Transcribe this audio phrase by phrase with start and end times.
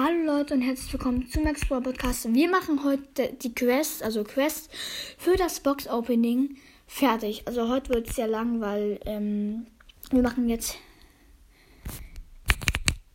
[0.00, 2.32] Hallo Leute und herzlich willkommen zu Max Brawl Podcast.
[2.32, 4.72] Wir machen heute die Quest, also Quest
[5.18, 7.42] für das Box Opening fertig.
[7.46, 9.66] Also heute wird es sehr lang, weil ähm,
[10.12, 10.78] wir machen jetzt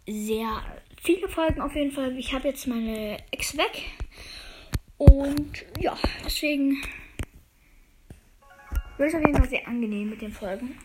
[0.05, 0.61] sehr
[1.01, 2.17] viele Folgen auf jeden Fall.
[2.17, 3.85] Ich habe jetzt meine Ex weg
[4.97, 6.83] und ja, deswegen
[8.97, 10.77] wird es auf jeden Fall sehr angenehm mit den Folgen.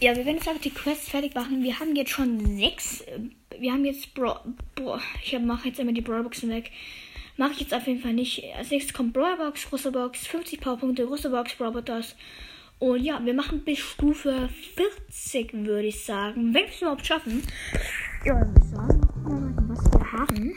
[0.00, 1.62] Ja, wir werden jetzt einfach die Quest fertig machen.
[1.62, 3.04] Wir haben jetzt schon sechs.
[3.58, 4.36] Wir haben jetzt Bro.
[4.74, 6.70] Bro ich mache jetzt immer die Brawlboxen weg.
[7.36, 8.44] Mache ich jetzt auf jeden Fall nicht.
[8.56, 12.14] Als nächstes kommt Brawlbox, große Box, 50 Powerpunkte, große Box, Brawlboters.
[12.78, 16.54] Und ja, wir machen bis Stufe 40, würde ich sagen.
[16.54, 17.42] Wenn wir es überhaupt schaffen.
[18.24, 19.00] Ja, würde ich sagen,
[19.68, 20.54] was wir haben.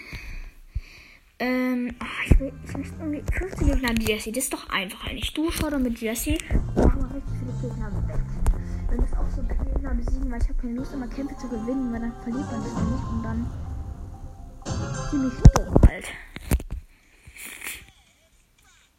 [1.39, 4.31] Ähm, ach, ich will, ich möchte irgendwie 15 Gegner Jesse.
[4.31, 5.33] Das ist doch einfach eigentlich.
[5.33, 6.37] Du schau doch mit Jesse.
[6.75, 8.36] Mach mal richtig viele Gegner weg.
[9.87, 12.63] Gegner besiegen, weil ich habe keine Lust, immer Kämpfe zu gewinnen, weil dann verliert man
[12.63, 13.47] das nämlich und dann
[15.09, 16.05] ziemlich dumm halt.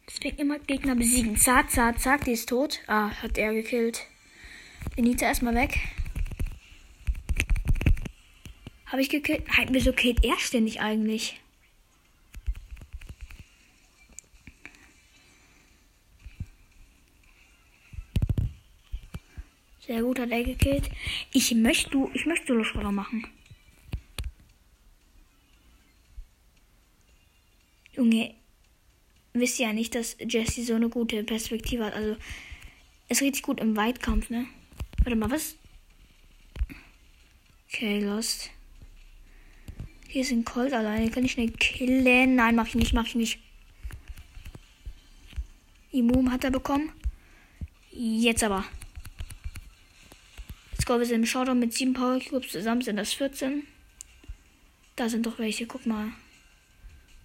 [0.07, 1.37] Deswegen immer Gegner besiegen.
[1.37, 2.79] Zack, zack, zack, die ist tot.
[2.87, 4.05] Ah, hat er gekillt.
[4.95, 5.77] Benita erstmal weg.
[8.87, 9.43] Habe ich gekillt?
[9.55, 11.39] Halt, wieso killt er ständig eigentlich?
[19.89, 20.87] Sehr gut hat er gekillt.
[21.33, 23.25] Ich möchte, ich möchte Solo-Schroller machen.
[27.93, 28.35] Junge,
[29.33, 31.95] wisst ihr ja nicht, dass Jesse so eine gute Perspektive hat.
[31.95, 32.17] Also,
[33.07, 34.45] ist richtig gut im Weitkampf, ne?
[34.99, 35.55] Warte mal, was?
[37.67, 38.51] Okay, lost.
[40.07, 41.09] Hier ist ein Colt alleine.
[41.09, 42.35] Kann ich schnell killen?
[42.35, 43.39] Nein, mach ich nicht, mach ich nicht.
[45.91, 46.91] Imum hat er bekommen.
[47.91, 48.65] Jetzt aber.
[50.89, 52.51] Go, wir sind im Showdown mit 7 Power Cubes.
[52.51, 53.61] Zusammen sind das 14.
[54.95, 55.67] Da sind doch welche.
[55.67, 56.07] Guck mal.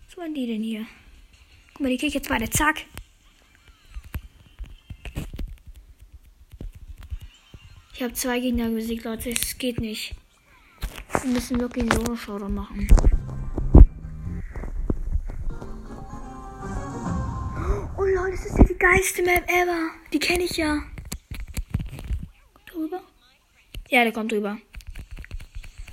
[0.07, 0.85] Was waren die denn hier?
[1.73, 2.51] Guck mal, die krieg ich jetzt beide.
[2.51, 2.85] Zack.
[7.95, 9.31] Ich habe zwei Gegner besiegt, Leute.
[9.31, 10.15] Es geht nicht.
[11.23, 12.87] Wir müssen wirklich Solo-Showdown machen.
[17.97, 19.89] Oh Leute, das ist ja die geilste Map ever.
[20.13, 20.83] Die kenne ich ja.
[22.67, 23.03] Drüber?
[23.95, 24.59] Ja, der kommt drüber.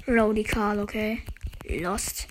[0.08, 1.22] Rowdy Karl, okay.
[1.68, 2.28] Lost.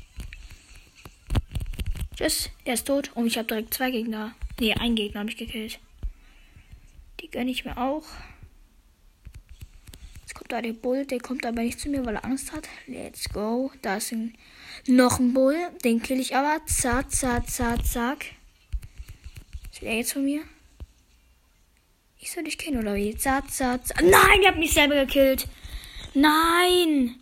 [2.17, 3.13] Tschüss, er ist tot.
[3.15, 4.35] Und ich habe direkt zwei Gegner.
[4.59, 5.79] Nee, einen Gegner habe ich gekillt.
[7.21, 8.03] Die gönne ich mir auch.
[10.23, 11.07] Jetzt kommt da der Bull.
[11.07, 12.69] Der kommt aber nicht zu mir, weil er Angst hat.
[12.89, 13.71] Let's go.
[13.81, 14.37] Da ist ein,
[14.89, 15.57] noch ein Bull.
[15.85, 16.67] Den kill ich aber.
[16.67, 18.27] Zack, zack, zack, zack.
[19.71, 20.43] Was will jetzt von mir?
[22.19, 23.17] Ich soll dich kennen, oder wie?
[23.17, 24.03] Zack, zack, zack.
[24.03, 25.47] Nein, ich hab mich selber gekillt.
[26.15, 27.17] Nein!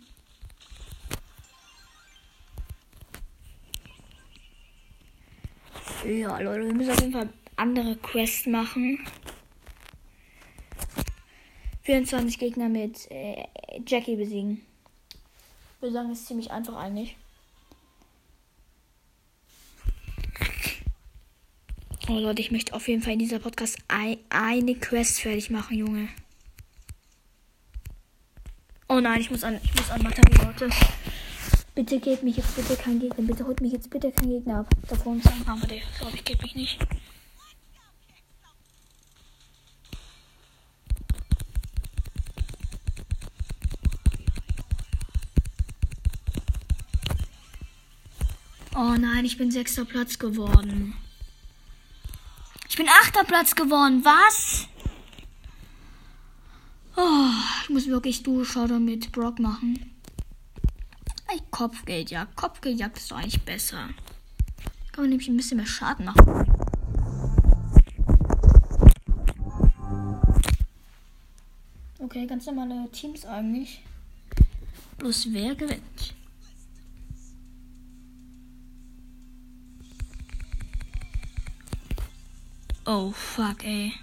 [6.05, 9.05] Ja, Leute, wir müssen auf jeden Fall andere Quests machen.
[11.83, 13.43] 24 Gegner mit äh,
[13.85, 14.61] Jackie besiegen.
[15.75, 17.15] Ich würde sagen, das ist ziemlich einfach eigentlich.
[22.07, 25.77] Oh Leute, ich möchte auf jeden Fall in dieser Podcast ein, eine Quest fertig machen,
[25.77, 26.09] Junge.
[28.91, 30.67] Oh nein, ich muss an, ich muss an Batterie, Leute.
[31.75, 33.23] Bitte geht mich jetzt bitte kein Gegner.
[33.23, 34.69] Bitte holt mich jetzt bitte kein Gegner ab.
[34.87, 35.83] Davon sagen haben wir den.
[35.99, 36.79] Glaube ich, geht mich nicht.
[48.75, 50.95] Oh nein, ich bin sechster Platz geworden.
[52.67, 54.03] Ich bin achter Platz geworden.
[54.03, 54.67] Was?
[56.95, 57.31] Oh,
[57.63, 59.91] ich muss wirklich Duo-Showdown mit Brock machen.
[61.27, 62.35] Ey, Kopfgeldjagd.
[62.35, 63.89] Kopfgeldjagd ist doch eigentlich besser.
[64.91, 66.45] Kann man nämlich ein bisschen mehr Schaden machen.
[71.99, 73.81] Okay, ganz normale Teams eigentlich.
[74.97, 76.15] Bloß wer gewinnt?
[82.85, 83.93] Oh, fuck, ey.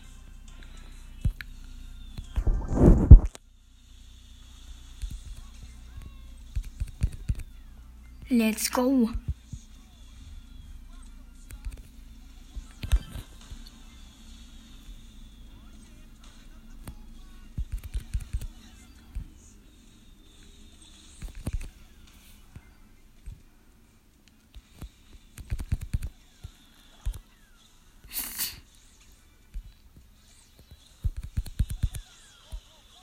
[8.29, 9.11] Let's go.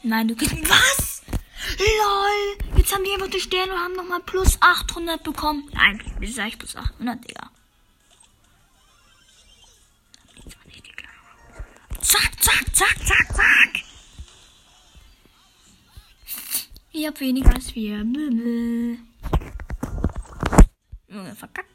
[0.06, 0.52] Nein, du gehst.
[0.70, 1.22] Was?
[1.80, 2.63] LOL!
[2.94, 5.68] Haben die einfach die Sterne und haben nochmal plus 800 bekommen.
[5.74, 7.50] Nein, wie sag ich plus 800, Digga?
[12.02, 13.84] Zack, zack, zack, zack, zack.
[16.92, 17.98] Ich hab weniger als wir.
[21.08, 21.73] Junge, verkackt,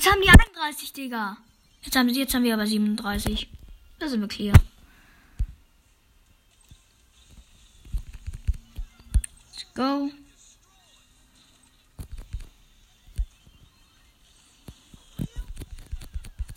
[0.00, 1.36] Jetzt haben die 31, Digga.
[1.82, 3.50] Jetzt haben, jetzt haben wir aber 37.
[3.98, 4.54] Da sind wir clear.
[9.52, 10.10] Let's go.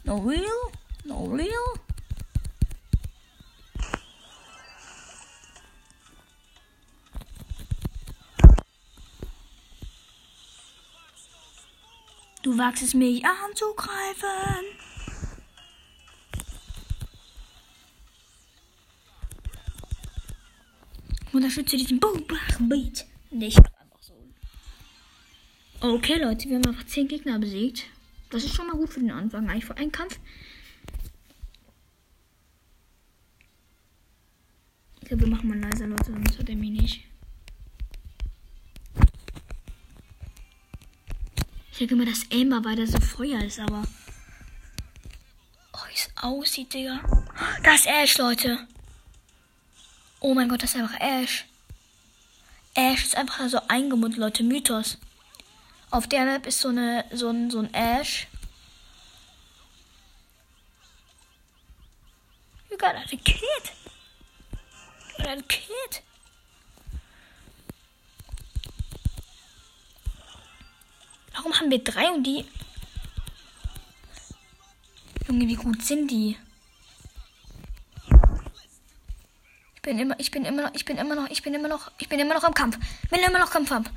[0.06, 0.53] No real?
[12.44, 14.66] Du wagst es mich anzugreifen.
[21.32, 23.06] Unterstütze diesen Boom-Beat.
[23.32, 24.14] Nicht einfach so.
[25.80, 27.86] Okay, Leute, wir haben einfach 10 Gegner besiegt.
[28.30, 29.50] Das ist schon mal gut für den Anfang.
[29.50, 30.20] Eigentlich für einen Kampf.
[35.00, 37.13] Ich glaube, wir machen mal leiser, Leute, sonst hört er mich nicht.
[41.90, 43.84] Denke immer, dass Amber weiter so Feuer ist, aber.
[45.74, 47.02] Oh, wie es aussieht, Digga.
[47.64, 48.68] Das ist Ash, Leute.
[50.20, 51.46] Oh mein Gott, das ist einfach Ash.
[52.74, 54.44] Ash ist einfach so eingemunt, Leute.
[54.44, 54.98] Mythos.
[55.92, 58.28] Auf der Map ist so eine so ein, so ein Ash.
[62.72, 63.72] You got a kid.
[65.18, 66.02] You got a kid.
[71.34, 72.46] Warum haben wir drei und die.
[75.28, 76.38] Junge, wie gut sind die?
[79.76, 81.92] Ich bin immer, ich bin immer noch, ich bin immer noch, ich bin immer noch,
[81.98, 82.78] ich bin immer noch im Kampf.
[83.10, 83.90] Bin immer noch im Kampf.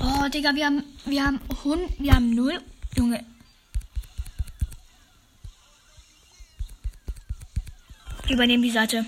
[0.00, 2.60] Oh, Digga, wir haben, wir haben Hund, wir haben null.
[2.96, 3.24] Junge.
[8.28, 9.04] Übernehmen die Seite.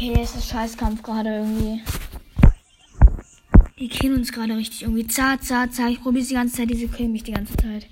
[0.00, 1.82] Okay, es ist Scheißkampf gerade irgendwie.
[3.78, 5.06] Die killen uns gerade richtig irgendwie.
[5.06, 5.90] Zart, zart, zart.
[5.90, 7.86] Ich probiere die ganze Zeit, diese killen mich die ganze Zeit.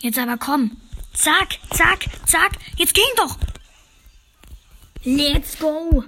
[0.00, 0.78] Jetzt aber komm.
[1.12, 2.52] Zack, zack, zack.
[2.76, 3.36] Jetzt ging doch.
[5.04, 6.04] Let's go.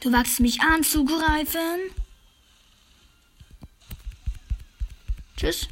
[0.00, 1.90] Du wagst mich anzugreifen.
[5.40, 5.68] Tschüss.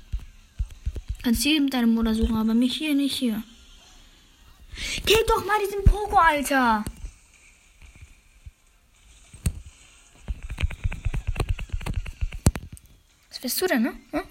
[1.22, 3.42] Kannst hier mit deinem Mutter suchen, aber mich hier nicht hier.
[5.04, 6.82] Kill doch mal diesen Poko, Alter.
[13.28, 13.90] Was bist du denn, ne?
[14.10, 14.22] Mhm.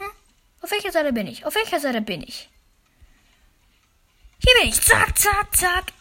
[0.61, 1.45] Auf welcher Seite bin ich?
[1.45, 2.49] Auf welcher Seite bin ich?
[4.39, 4.81] Hier bin ich.
[4.81, 5.93] Zack, zack, zack.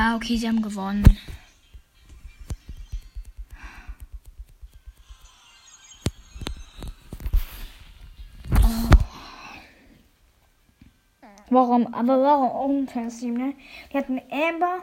[0.00, 1.04] Ja, okay, sie haben gewonnen.
[11.50, 11.92] Warum?
[11.92, 13.52] Aber warum Fantasy, ne?
[13.92, 14.78] Die hatten Amber,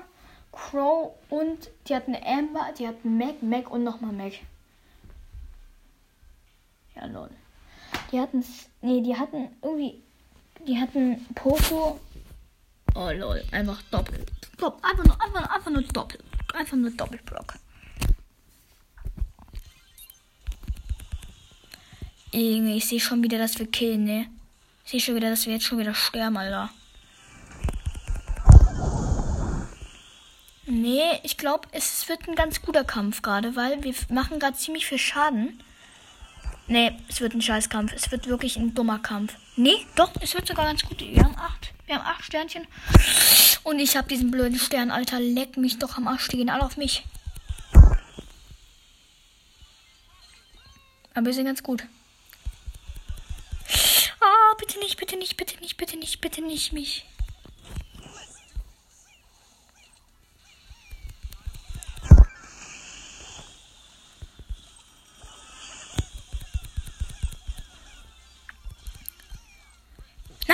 [0.52, 4.34] Crow und die hatten Amber, die hatten Mac, Mac und nochmal Mac.
[6.96, 7.32] Ja, lol.
[8.12, 8.46] Die hatten,
[8.84, 10.00] nee, die hatten irgendwie,
[10.68, 12.00] die hatten Poco.
[12.94, 14.37] Oh lol, einfach doppelt.
[14.58, 16.24] Dopp, einfach nur, einfach, nur, einfach nur doppelt.
[16.54, 17.56] Einfach nur Doppelblock.
[22.32, 24.28] Irgendwie, ich sehe schon wieder, dass wir killen, ne?
[24.86, 26.70] Ich sehe schon wieder, dass wir jetzt schon wieder sterben, Alter.
[30.66, 34.86] Nee, ich glaube, es wird ein ganz guter Kampf gerade, weil wir machen gerade ziemlich
[34.86, 35.62] viel Schaden.
[36.68, 37.94] Nee, es wird ein Scheißkampf.
[37.94, 39.36] Es wird wirklich ein dummer Kampf.
[39.58, 41.00] Nee, doch, es wird sogar ganz gut.
[41.00, 41.74] Wir haben acht.
[41.88, 42.68] Wir haben acht Sternchen.
[43.64, 45.20] Und ich habe diesen blöden Stern, Alter.
[45.20, 46.28] Leck mich doch am Arsch.
[46.28, 47.04] Die gehen alle auf mich.
[51.16, 51.84] Aber wir sind ganz gut.
[54.22, 57.06] Ah, bitte nicht, bitte nicht, bitte nicht, bitte nicht, bitte nicht mich.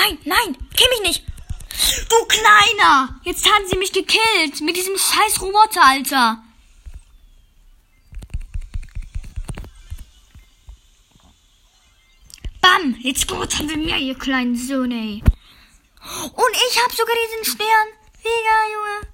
[0.03, 1.24] Nein, nein, kill mich nicht.
[2.10, 3.22] Du Kleiner!
[3.24, 4.60] Jetzt haben sie mich gekillt.
[4.62, 6.43] Mit diesem scheiß Roboter, Alter.
[12.60, 12.98] Bam!
[13.00, 15.24] Jetzt gut haben wir mehr, ihr kleinen Söhne, ey.
[16.33, 17.88] Und ich hab sogar diesen Stern.
[18.24, 19.13] Mega, Junge.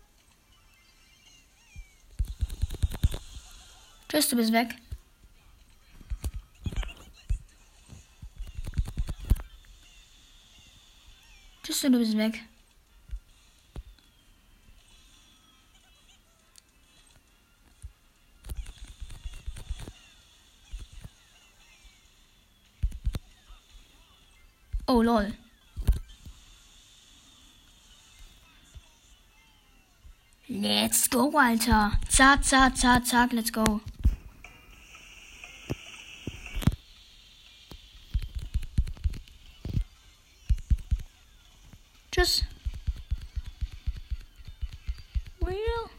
[4.09, 4.75] Tschüss, du bist weg.
[11.69, 12.41] Tschüss, du bist weg.
[24.87, 25.31] Oh lol.
[30.47, 31.91] Let's go, Alter.
[32.09, 33.81] Zack, zack, zack, zack, let's go.
[42.19, 42.43] Tschüss.
[45.39, 45.89] Well.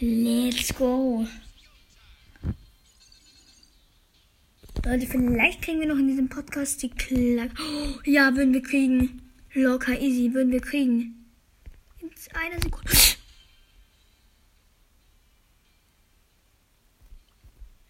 [0.00, 1.26] Let's go.
[4.98, 7.52] Leute, vielleicht kriegen wir noch in diesem Podcast die Klack.
[7.60, 9.22] Oh, ja, würden wir kriegen.
[9.54, 11.24] Locker, easy, würden wir kriegen.
[12.00, 12.90] In einer Sekunde.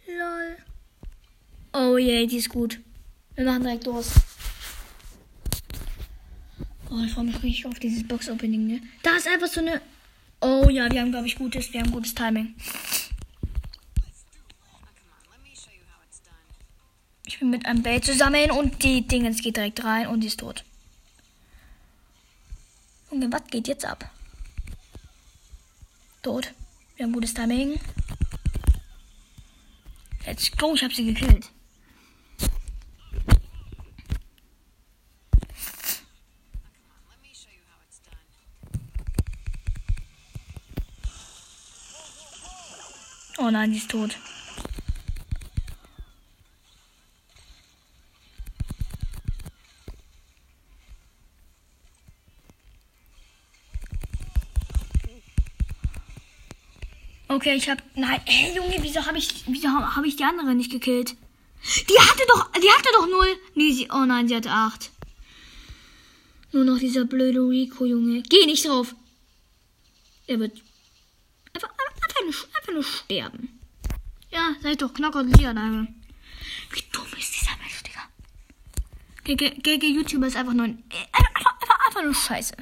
[0.06, 0.56] Lol.
[1.72, 2.78] Oh je, yeah, die ist gut.
[3.36, 4.12] Wir machen direkt los.
[6.90, 8.82] Oh, ich freue mich richtig auf dieses Box-Opening, ne?
[9.02, 9.80] Da ist einfach so eine.
[10.42, 12.54] Oh ja, wir haben, glaube ich, gutes, wir haben gutes Timing.
[17.58, 20.64] Mit einem Bait zusammen und die Dingens geht direkt rein und die ist tot.
[23.10, 24.08] Junge, was geht jetzt ab?
[26.22, 26.54] Tot.
[26.94, 27.80] Wir haben gutes Timing.
[30.24, 31.50] Let's go, ich hab sie gekillt.
[43.38, 44.16] Oh nein, die ist tot.
[57.38, 57.80] Okay, ich hab.
[57.94, 59.44] Nein, hey Junge, wieso habe ich.
[59.46, 61.14] Wieso habe ich die andere nicht gekillt?
[61.88, 62.50] Die hatte doch.
[62.50, 63.28] Die hatte doch null.
[63.54, 63.88] Nee, sie.
[63.92, 64.90] Oh nein, sie hatte acht.
[66.50, 68.22] Nur noch dieser blöde Rico, Junge.
[68.22, 68.96] Geh nicht drauf.
[70.26, 70.60] Er wird.
[71.52, 73.60] Einfach, einfach, nur, einfach nur sterben.
[74.32, 75.86] Ja, seid doch Knocker und Lianage.
[76.72, 79.62] Wie dumm ist dieser Mensch, Digga?
[79.62, 80.82] GG YouTuber ist einfach nur ein.
[81.12, 82.56] Einfach, einfach, einfach nur Scheiße.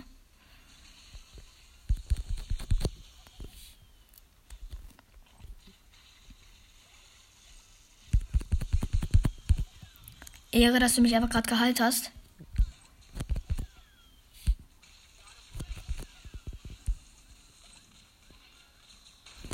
[10.57, 12.11] Ehre, dass du mich einfach gerade geheilt hast.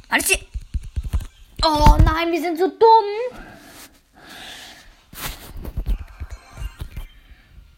[0.09, 0.39] Alles hier.
[1.65, 3.41] Oh nein, wir sind so dumm.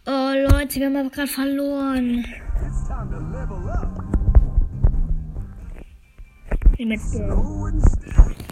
[0.06, 2.26] Oh Leute, wir haben aber gerade verloren.
[6.72, 7.32] Ich nehme jetzt Geld.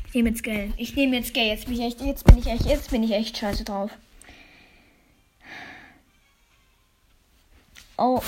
[0.07, 0.75] Ich nehme jetzt Geld.
[0.77, 1.49] Ich nehme jetzt Geld.
[1.49, 3.91] Jetzt bin ich echt, jetzt bin ich echt, jetzt bin ich echt scheiße drauf.
[8.05, 8.21] Oh.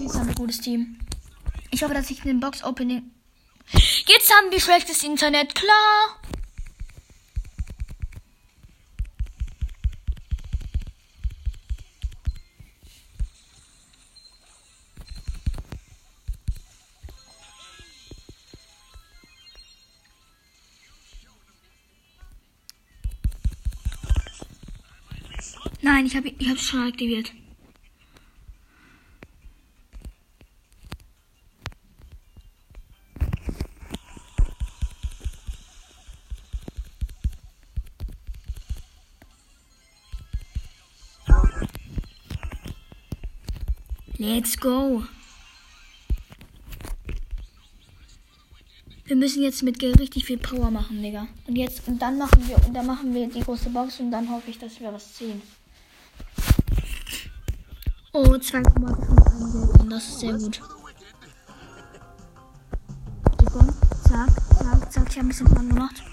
[0.00, 0.98] Die ist ein gutes Team.
[1.70, 3.08] Ich hoffe, dass ich den Box-Opening.
[4.06, 6.18] Jetzt haben wir schlechtes Internet, klar.
[25.82, 27.30] Nein, ich habe ich es schon aktiviert.
[44.20, 45.02] Let's go.
[49.06, 51.26] Wir müssen jetzt mit Geld richtig viel Power machen, Digga.
[51.46, 54.28] Und jetzt, und dann machen wir, und dann machen wir die große Box und dann
[54.30, 55.40] hoffe ich, dass wir was ziehen.
[58.12, 60.60] Oh, 2,5 Das ist sehr gut.
[64.06, 65.08] Zack, zack, zack.
[65.08, 66.09] Ich habe ein bisschen Plan gemacht.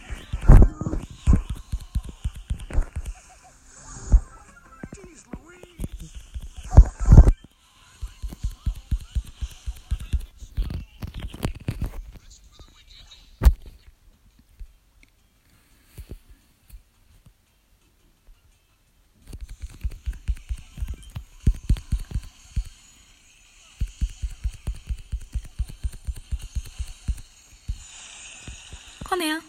[29.18, 29.40] Komm her.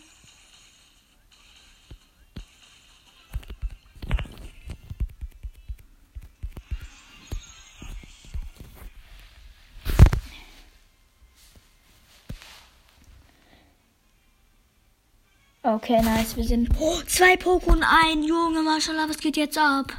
[15.63, 16.37] Okay, nice.
[16.37, 19.93] Wir sind oh, zwei Pokémon ein Junge, Mashallah, was geht jetzt ab?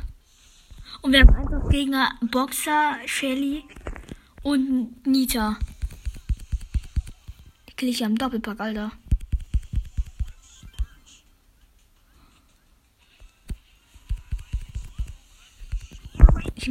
[1.02, 3.66] Und wir haben einfach Gegner Boxer, Shelly
[4.42, 5.58] und Nita.
[7.68, 8.92] Die kill ja im Doppelpack, Alter.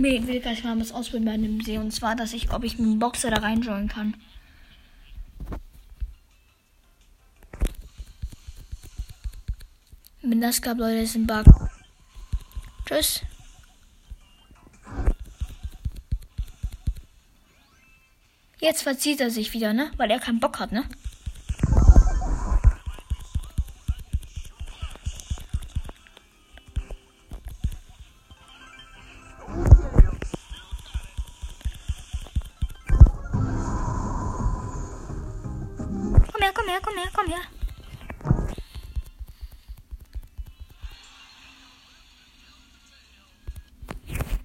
[0.01, 1.77] Ich will gleich mal was ausprobieren bei dem See.
[1.77, 4.15] Und zwar, dass ich, ob ich mit dem Boxer da reinjoinen kann.
[10.23, 11.47] Wenn das gab, Leute, ist ein Bug.
[12.87, 13.23] Tschüss.
[18.61, 19.91] Jetzt verzieht er sich wieder, ne?
[19.97, 20.85] Weil er keinen Bock hat, ne?
[36.69, 37.45] Komm her, komm her, komm her.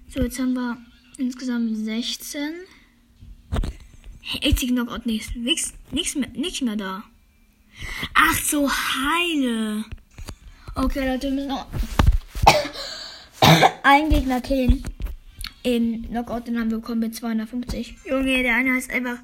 [0.08, 0.78] So, jetzt haben wir
[1.18, 2.54] insgesamt 16.
[4.22, 5.34] Hey, Knockout nichts.
[5.34, 7.04] Nichts, nichts mehr, nichts mehr da.
[8.14, 9.84] Ach so, heile.
[10.76, 11.66] Okay, Leute, wir müssen noch
[13.82, 14.82] einen Gegner killen.
[15.62, 17.96] In Knockout, den haben wir bekommen mit 250.
[18.08, 19.18] Junge, der eine heißt einfach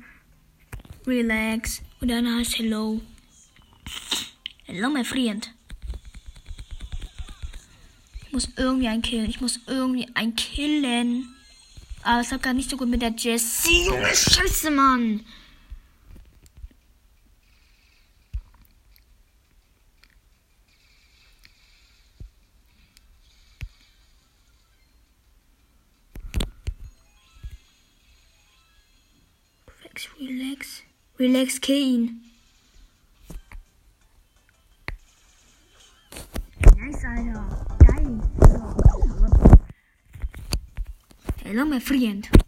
[1.06, 3.00] Relax und andere heißt Hello.
[4.64, 5.52] Hello, mein Freund.
[8.26, 9.28] Ich muss irgendwie einen killen.
[9.28, 11.34] Ich muss irgendwie einen killen.
[12.02, 13.86] Aber es hat gar nicht so gut mit der Jessie.
[13.86, 15.24] Junge, scheiße, Mann.
[30.18, 30.79] Relax.
[31.20, 32.22] Relax, ihn.
[36.78, 37.44] Nice, Alter.
[41.44, 42.39] Hello, my friend.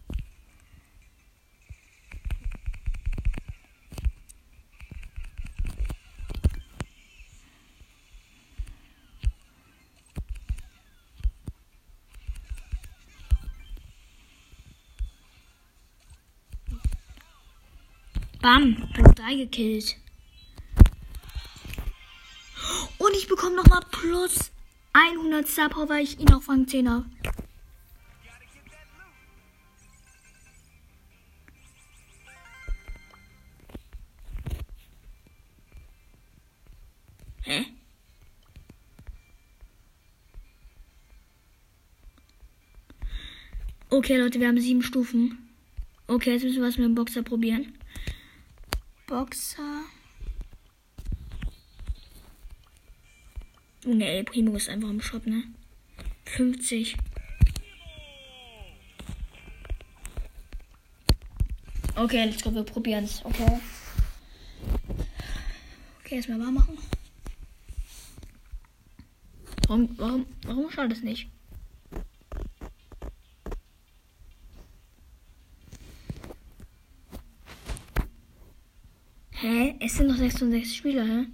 [18.43, 19.95] Bam, Platz 3 gekillt.
[22.97, 24.51] Und ich bekomme nochmal plus
[24.91, 27.05] 100 Star Power, weil ich ihn auf Rang 10 habe.
[37.43, 37.65] Hä?
[43.89, 45.49] Okay, Leute, wir haben sieben Stufen.
[46.07, 47.77] Okay, jetzt müssen wir was mit dem Boxer probieren.
[49.13, 49.83] Boxer.
[53.85, 55.43] Ne, El Primo ist einfach im Shop, ne?
[56.25, 56.97] 50.
[61.95, 63.23] Okay, let's go, wir probieren es.
[63.23, 63.59] Okay.
[65.99, 66.79] Okay, erstmal warm machen.
[69.67, 71.29] Warum, warum, warum schaut es nicht?
[79.79, 81.25] Es sind noch 66 Spieler, hä?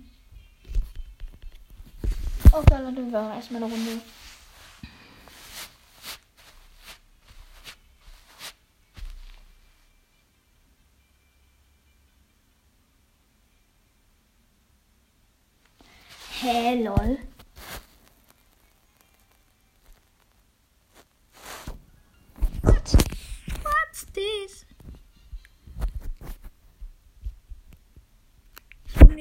[2.52, 4.02] Okay, Leute, wir machen erstmal eine Runde.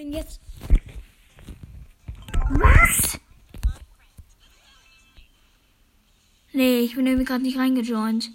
[0.08, 0.40] Ich will den jetzt.
[2.50, 3.20] Was?
[6.52, 8.30] Nee, ich bin irgendwie gerade nicht reingejoint.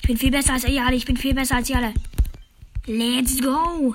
[0.00, 0.96] Ich bin viel besser als ihr alle.
[0.96, 1.94] Ich bin viel besser als ihr alle.
[2.86, 3.94] Let's go.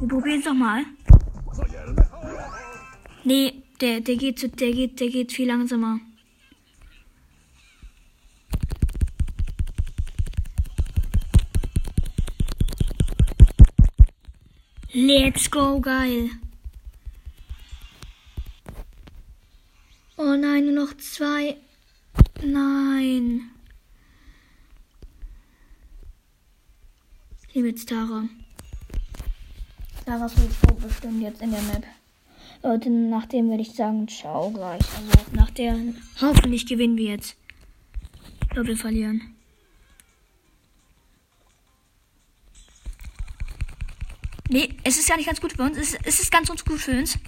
[0.00, 0.84] Wir probieren es doch mal.
[3.24, 6.00] Nee, der, der geht zu, der geht, der geht viel langsamer.
[15.38, 16.30] Let's go, geil.
[20.16, 21.56] Oh nein, nur noch zwei.
[22.42, 23.48] Nein.
[27.46, 28.24] Ich nehme jetzt Tara.
[30.04, 30.42] Tara so
[30.82, 31.86] bestimmt jetzt in der Map.
[32.64, 34.82] Leute, nachdem würde ich sagen, ciao gleich.
[34.96, 35.76] Also nach der
[36.20, 37.36] hoffentlich gewinnen wir jetzt.
[38.42, 39.37] Ich glaube, wir verlieren.
[44.50, 45.76] Nee, es ist ja nicht ganz gut für uns.
[45.76, 47.18] Es, es ist ganz uns gut für uns.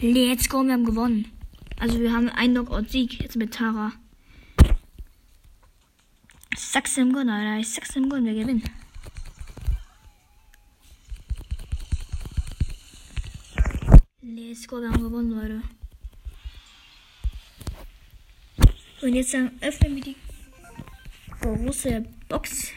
[0.00, 1.30] Let's go, wir haben gewonnen.
[1.78, 3.92] Also wir haben einen Knockout-Sieg jetzt mit Tara.
[6.52, 7.60] Ich sag's im Grund, Alter.
[7.60, 8.64] Ich sag's im Grund, wir gewinnen.
[14.22, 15.62] Let's go, wir haben gewonnen, Leute.
[19.02, 20.16] Und jetzt dann öffnen wir die
[21.40, 22.72] große Box.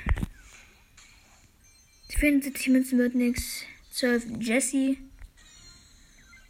[2.20, 3.64] 74 Münzen wird nichts.
[3.92, 4.98] 12 Jesse.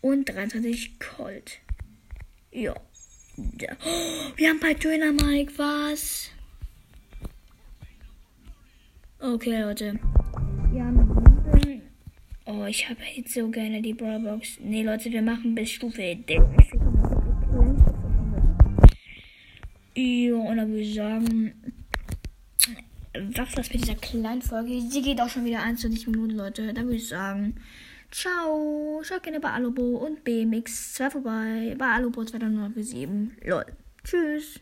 [0.01, 1.59] Und 23 Colt.
[2.51, 2.75] Ja.
[3.37, 6.31] Oh, wir haben bei Döner Mike was.
[9.19, 9.99] Okay, Leute.
[10.71, 11.13] Wir haben
[12.45, 14.59] Oh, ich habe jetzt so gerne die Brawlbox.
[14.61, 16.13] Nee, Leute, wir machen bis Stufe Ja,
[20.35, 21.53] und dann würde ich sagen,
[23.55, 24.81] das mit dieser kleinen Folge?
[24.81, 26.73] Sie geht auch schon wieder 21 Minuten, Leute.
[26.73, 27.55] Dann würde ich sagen,
[28.11, 29.01] ciao.
[29.03, 31.75] Schaut gerne bei Alubo und BMX2 vorbei.
[31.77, 33.37] Bei Alubo 2907.
[33.45, 33.65] Lol.
[34.03, 34.59] Tschüss.